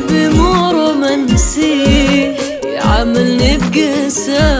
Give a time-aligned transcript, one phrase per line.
[0.00, 2.34] بمور منسي
[2.80, 4.53] عملني بقسم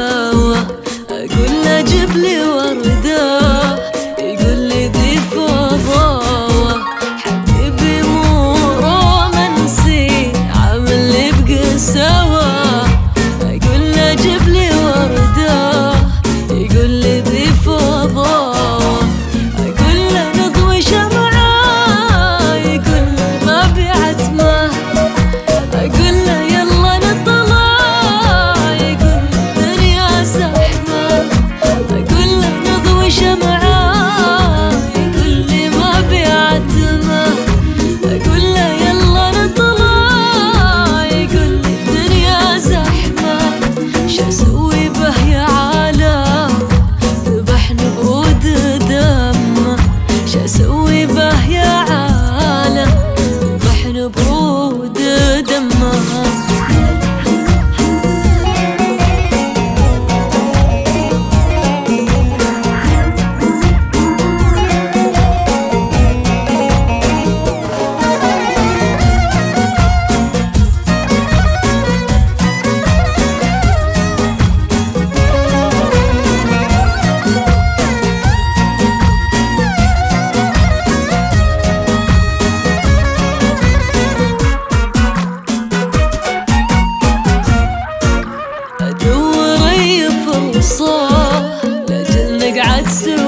[92.95, 93.23] soon.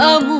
[0.00, 0.39] amo.